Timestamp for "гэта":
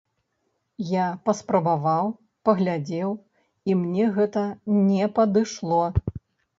4.19-4.49